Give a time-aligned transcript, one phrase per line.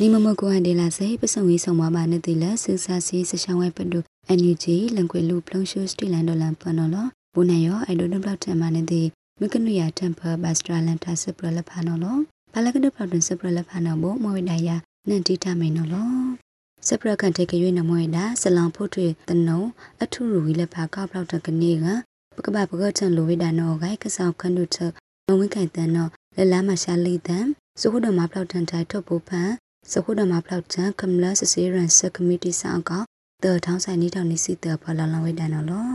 [0.00, 3.98] နိမမကိုဟန်ဒေလာစေပစုံဝေးဆောင်ပါပါနေတိလစစစီစရှောင်းဝဲပဒု
[4.28, 6.96] အန်ယူဂျီလန်ကွေလူပလုံရှိုစတီလန်ဒေါ်လန်ပနော်လ
[7.34, 9.02] ဘူနေယောအိုင်ဒိုဒဘလောက်တမနေတိ
[9.40, 12.06] မကနုယာတမ်ပါဘတ်စထရာလန်တာစပရလဖာနော်လ
[12.52, 14.76] ဘာလကဒပလောက်တစပရလဖာနော်ဘောမဝိဒယာ
[15.08, 15.96] နန်တီတာမိန်နော်လ
[16.88, 19.60] စပရကန်တေကရွေးနမွေတာဆလောင်ဖို့ထွေတနုံ
[20.02, 21.86] အထုရူဝီလက်ဖာကောက်လောက်တကနေက
[22.36, 24.76] ပကပပကချန်လိုဝိဒါနော်ဂိုင်ကဆောက်ခန္ဒုထ
[25.28, 27.46] မဝိခိုင်တန်နော်လလမရှာလီတန်
[27.80, 29.50] စခုဒမဖလောက်တန်တိုင်ထုတ်ဖို့ဖန်
[29.90, 33.02] စခုဒမဖလောက်တန်ကမလစစီရန်ဆကမတီဆောင်ကော
[33.42, 35.88] တောထောင်းဆိုင်နီထောင်းနီစီတဖလာလဝိဒါနော်လော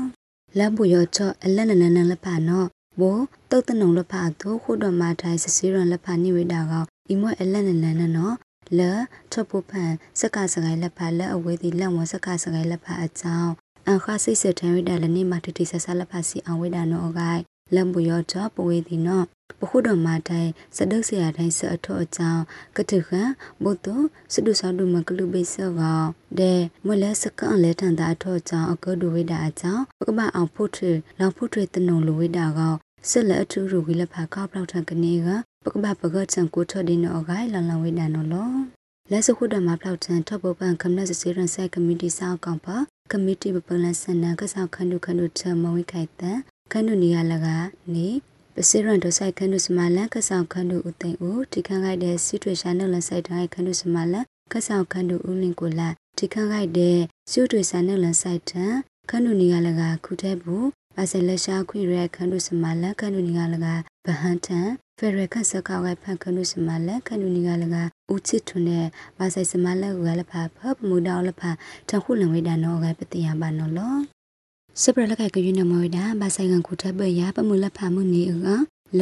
[0.58, 2.68] လဘူယောချအလက်နနနလဖာနော်
[3.00, 8.36] ဘောတုတ်တနုံလဖာတို့ခုဒမထိုင်စစီရန်လဖာနိဝိဒါကောအီမွအလက်နနနနော်
[8.78, 8.92] လဲ
[9.32, 13.52] ထပ်ဖို့ဖန်စက်ကစကိုင်းလက်ဖာလက်အဝေးဒီလက်ဝစက်ကစကိုင်းလက်ဖာအကြောင်း
[13.90, 17.42] အခါစိတ်စထန်ဝိဒါလနေမထတိဆဆလက်ဖာစီအောင်ဝိဒါနော်အဂိုင်
[17.76, 19.26] လမ်ဘူယောချပဝေဒီနော်
[19.60, 22.42] ပခုတော်မာတိုင်စဒုဆရာတိုင်းဆအထောအကြောင်း
[22.78, 23.10] ကတုခ
[23.64, 23.96] ဘုတု
[24.34, 25.82] စဒုဆောင်ဒုမကလူပိစောက
[26.40, 26.54] ဒေ
[26.86, 32.60] မလဲစကန်လဲထန်တာအထောအကြောင်းအကောဒုဝိဒါအကြောင်းပကပအောင်ဖို့ထွေလောင်ဖို့ထွေတနုံလူဝိဒါက
[33.10, 35.28] ဆက်လက်အထူးရူဝိလဖာကောက်လောက်ထကနေက
[35.64, 38.52] ပကပပကချန်ကိုထော်ဒီနောဂိုင်လန်လဝိဒါနော်လော
[39.12, 42.78] လက်စခုဒမှာဖောက်ချန်ထပ်ပပန်ကမ္နစစီရန်ဆိုင်ကမတီဆောက်ကောင်ပါ
[43.12, 46.40] ကမတီပပလန်စနကဆောက်ခန္ဓုခန္ဓုချမဝိခိုက်တန်
[46.74, 47.48] ခန္ဓုနီရလက
[47.96, 48.08] နေ
[48.56, 56.98] ပစိရန်ဒိုဆိုင်ခန္ဓုစမလန်ကဆောက်ခန္ဓုဥသိမ့်ဦးဒီခန့်ခိုက်တဲ့စီထွေရှာနလန်ဆိုင်တိုင်းခန္ဓုစမလန်ကဆောက်ခန္ဓုဥလင်ကိုလာဒီခန့်ခိုက်တဲ့
[57.32, 58.74] စီထွေရှာနလန်ဆိုင်တန်
[59.10, 60.68] ခန္ဓုနီရလကခုတဲ့ဘူး
[61.00, 63.68] အစလက်ရှာခွေရခန္ဓုစမလန်ခန္ဓုနီရလက
[64.06, 64.68] ဗဟန်တန်
[64.98, 67.76] ဖရခဆကောက်ဖန်ခန္ဓုစမလန်ခန္ဓုနီရလက
[68.14, 68.86] ဦးချစ်ထွန်းတဲ့
[69.18, 71.44] ဘာဆိုင်စမလန်ကလည်းဖဖပမှုတော်လည်းဖ
[71.90, 74.19] တခုလံဝိဒါနောကပတိယဘာနောလော
[74.82, 78.32] စပရလကကယူနမဝိဒါဘာဆိုင်ကန်ခုထဘရပမှုလဖမှုနေက
[79.00, 79.02] လ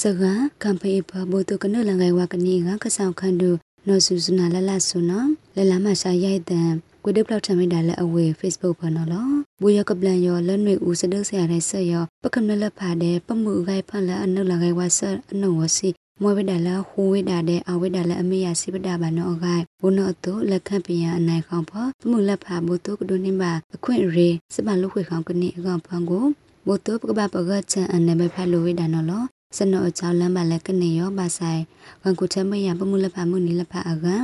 [0.00, 0.22] စက
[0.62, 3.50] ကမ်ပေပဘုတုကနလငယ်ဝကနေကကဆောင်ခန္ဓု
[3.86, 5.12] နော်ဆူစနာလလဆုန
[5.56, 6.70] လလမရှာရိုက်တဲ့
[7.04, 9.28] ကွေဒပလောက်ထမိတာလက်အဝေ Facebook ပေါ်နော်လော
[9.60, 15.00] ဘူရကပလန်ရောလက်နွေဦးစဒုဆရာတဲ့ဆက်ရောပကမလလက်ဖာတဲ့ပမှုဂိုက်ဖန်လက်အနုလငယ်ဝဆ
[15.32, 15.88] အနုဝစီ
[16.22, 21.72] မွေဝိဒါလာဟူဝိဒါတဲ့အဝိဒါလာအမေယစိပဒါဘာနောအဂိုင်ဘုနောတုလက်ခန့်ပယအနိုင်ခေါပပ
[22.08, 23.42] မှုလက်ဖာဘုတုကဒုန်နိမ
[23.74, 26.24] အခွင့်ရေစပလုခွေခေါကနေအကောင်ဖန်ကို
[26.66, 29.24] ဘုတုပကပပကချန်အနေဘဖလိုဝိဒါနော်လော
[29.56, 31.62] စနောအချောင်းလမ်းပါလက်ကနေရောပါဆိုင်
[32.02, 34.16] ဝန်ကုချမယပမှုလက်ဖာမှုနီလက်ဖာအကံ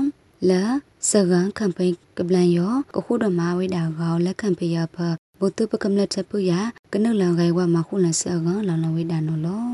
[0.48, 0.62] လာ
[1.10, 4.96] စကန်ကမ်ပိန်းကပလန်ယောကခုဒမဝိဒါကောလက်ခံပယဖ
[5.38, 6.52] ဘုတုပကမလက်ချက်ပူရ
[6.92, 9.64] ကနုလန်ဂိုင်ဝမခုလဆကန်လောင်လဝိဒါနော်လော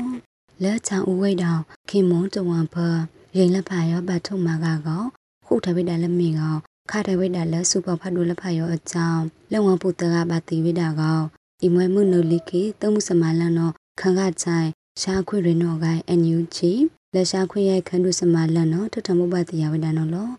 [0.63, 2.75] လက်ချောင်းဦးဝိတောင်ခင်မွန်တဝန်ဖ
[3.37, 5.03] ရင်လက်ဖာရောပတ်ထုံမာကကော
[5.45, 6.55] ခုထဝိဒါလက်မီကော
[6.91, 11.19] ခါထဝိဒါလက်စုပဖတ်ဒူလက်ဖာရောအကြောင်းလက်ဝံပုတကပါတိဝိဒါကော
[11.65, 13.69] ဤမွဲမှုနုလိကေသုံးမှုစမလန်နော
[13.99, 14.67] ခံကချိုင်
[15.01, 16.71] ရှာခွေရနောဂိုင်အန်ယူချီ
[17.13, 20.29] လက်ရှာခွေရဲ့ခန္ဓုစမလန်နောထထမှုပတိယဝိဒါနောလော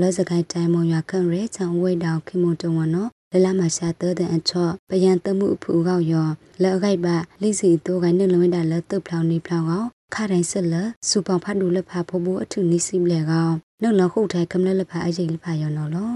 [0.00, 6.28] လောစကိုင်တိုင်မွန်ရွာခန့်ရဲချောင်းဝိတောင်ခင်မွန်တဝန်နော လလမရှာတတဲ့အချော့ပယံတမှုအဖူကောက်ရော
[6.62, 9.84] လက်အခိုက်ပါလိစီတိုးကိုင်းနှလုံးဝိတာလက်တုပ်ဖောင်နေဖောင်ကော
[10.14, 13.52] ခါတိုင်းဆက်လက်စူပောင်ဖတ်ဒူလက်ဖာဖိုးဖို့အထုနိစီမလဲကောင်
[13.82, 16.12] နှုတ်လခုတ်ထိုင်ကမလလက်ဖာအရေးလက်ဖာရောနော်လော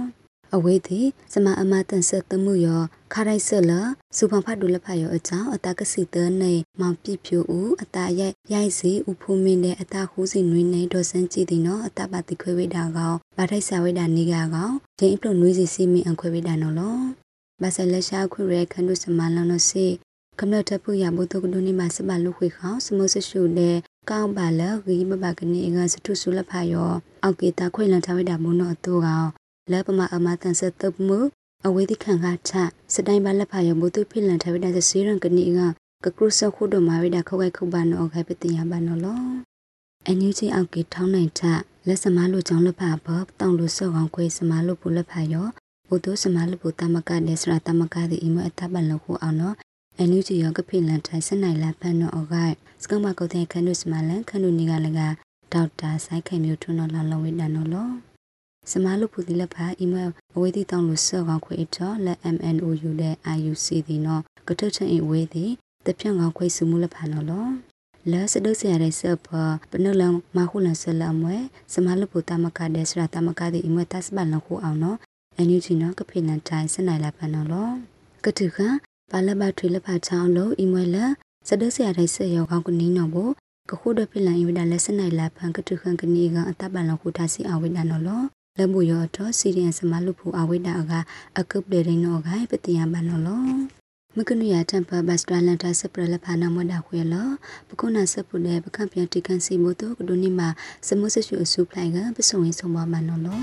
[0.55, 2.83] အဝေးသည်စမအမတန်ဆက်သမှုရော
[3.13, 3.73] ခါတိုင်းဆက်လ
[4.17, 16.99] စူပောင်ဖတ်ဒူလက်ဖာရောအကြောင်းအတာကစီတနေမောင်ပြဖြူဦးအတာရိုက်ရိုက်စီဥဖူမင်းတဲ့အတာခူးစီနွေးနေဒေါ်စန်းကြည့်သည်နော်အတာပါတိခွေဝိတာကောင်ဗာထိုက်စာဝိတာနေကကောင်ဂျင်းအပလို့နွေးစီစီမင်းအခွေဝိတာနော်လော
[17.63, 19.87] ဘာဆလက်ရှာခွေရဲခန္ဓုစမလန်နစီ
[20.41, 23.77] ကမ္လထဖူရဘုတုကဒုနိမစပလုခွေခေါစမုစရှုတဲ့
[24.11, 26.93] ကောင်းပါလဂီမဘကနေငါစထုဆုလဖာယော
[27.23, 29.29] အောက်ကေတာခွေလန်ထဝိတာမုနောတူကောင်
[29.71, 31.19] လက်ပမအမတန်စတပ်မှု
[31.67, 32.53] အဝေဒီခံကချ
[32.95, 35.69] စတိုင်းပါလက်ဖာယောဘုတုဖိလန်ထဝိတာစီရန်ကနေငါ
[36.05, 39.21] ကကရုစခုဒမဝိတာခောက်ခိုက်ခုပါနောခိုက်ပတိယပါနောလော
[40.07, 41.41] အန်ယူချီအောက်ကေထောင်းနိုင်ထ
[41.87, 45.47] လက်စမလို့ကြောင်းလက်ဖာဘောတောင်းလို့စော့ကောင်ခွေစမလို့ပူလက်ဖာယော
[45.89, 49.57] ဘုဒ္ဓစမလပုတမကဒေစရတမကဒီအမအတပလခုအောင်နော်
[50.01, 55.03] အနုချီယောကဖိလန်ထိုင်စနိုင်လာဖန်နော်အဂိုက်စကမကုတ်တဲ့ခန္ဓုစမလန်ခန္ဓုနေကလည်းက
[55.53, 57.91] ဒေါက်တာဆိုင်ခိုင်မျိုးထွန်းတော်လာလဝိဒန်နော်လော
[58.71, 65.47] စမလုပုတိလက်ဖာအီမေးအဝေးတီတောင်းလို့စောကောင်ခွေအတော်လက် MNOU တဲ့ IUC ဒီနော်ကထုချင်အဝေးတီ
[65.87, 67.47] တပြန့်ကောင်ခွေစုမှုလက်ဖာနော်လော
[68.11, 69.19] လဲစဒုစရတဲ့ဆပ်
[69.71, 70.03] ပနလ
[70.37, 71.37] မခုလဆလမွဲ
[71.73, 74.99] စမလုပုတမကတဲ့စရတမကဒီအမတတ်စပလခုအောင်နော်
[75.37, 77.71] အန်ယူဂျီနော်ကဖိနန်တိုင်းစနိုင်လာပန်နော်လော
[78.25, 78.59] ကတုခ
[79.11, 80.97] ပါလဘထွေလဖချောင်းလို့အီမွေလ
[81.49, 83.31] စဒဆရာတိုင်းဆက်ရောက်ကောင်းကနင်းနော်ဘော
[83.71, 88.23] ကခုဒဖိလန်ယဝဒလက်စနိုင်လာပန်ကတုခန်ကနီကအတပန်လခုတာစီအဝိဒနော်လော
[88.59, 90.93] လမှုရောတော့စီရီယန်စမလူဖူအဝိဒါက
[91.39, 93.43] အကုပ်ဒေရင်နော်ကပတိယပန်နော်လော
[94.17, 97.15] မကနုရတမ်ပါဘတ်စထရလန်တာစပရလဖာနာမဒါခွေလ
[97.69, 100.49] ပကုနာစပုတဲ့ပကံပြန်တိကန်စီမို့တော့ကဒိုနီမှာ
[100.89, 103.39] စမုဆဆူအဆူပလိုင်ကပစုံရင်ဆုံးမမနော်လော